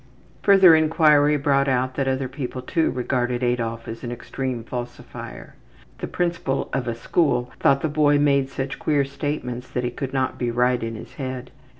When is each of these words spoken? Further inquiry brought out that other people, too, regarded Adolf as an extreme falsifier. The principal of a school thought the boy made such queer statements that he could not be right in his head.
Further 0.41 0.73
inquiry 0.73 1.37
brought 1.37 1.67
out 1.67 1.93
that 1.93 2.07
other 2.07 2.27
people, 2.27 2.63
too, 2.63 2.89
regarded 2.89 3.43
Adolf 3.43 3.87
as 3.87 4.03
an 4.03 4.11
extreme 4.11 4.63
falsifier. 4.63 5.53
The 5.99 6.07
principal 6.07 6.71
of 6.73 6.87
a 6.87 6.95
school 6.95 7.51
thought 7.59 7.81
the 7.81 7.87
boy 7.87 8.17
made 8.17 8.49
such 8.49 8.79
queer 8.79 9.05
statements 9.05 9.69
that 9.69 9.83
he 9.83 9.91
could 9.91 10.11
not 10.11 10.39
be 10.39 10.49
right 10.49 10.81
in 10.81 10.95
his 10.95 11.13
head. 11.21 11.51